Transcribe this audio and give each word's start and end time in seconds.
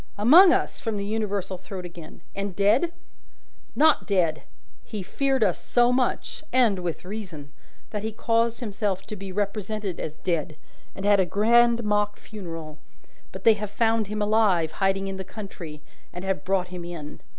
"Among 0.17 0.51
us!" 0.51 0.79
from 0.79 0.97
the 0.97 1.05
universal 1.05 1.59
throat 1.59 1.85
again. 1.85 2.21
"And 2.33 2.55
dead?" 2.55 2.91
"Not 3.75 4.07
dead! 4.07 4.41
He 4.83 5.03
feared 5.03 5.43
us 5.43 5.63
so 5.63 5.91
much 5.91 6.43
and 6.51 6.79
with 6.79 7.05
reason 7.05 7.51
that 7.91 8.01
he 8.01 8.11
caused 8.11 8.61
himself 8.61 9.03
to 9.03 9.15
be 9.15 9.31
represented 9.31 9.99
as 9.99 10.17
dead, 10.17 10.55
and 10.95 11.05
had 11.05 11.19
a 11.19 11.25
grand 11.27 11.83
mock 11.83 12.17
funeral. 12.17 12.79
But 13.31 13.43
they 13.43 13.53
have 13.53 13.69
found 13.69 14.07
him 14.07 14.23
alive, 14.23 14.71
hiding 14.71 15.07
in 15.07 15.17
the 15.17 15.23
country, 15.23 15.83
and 16.11 16.25
have 16.25 16.43
brought 16.43 16.69
him 16.69 16.83
in. 16.83 17.21